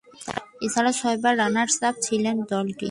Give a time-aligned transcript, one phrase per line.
[0.65, 2.79] এছাড়া, ছয়বার রানার্স-আপ হয়েছিল দলটি।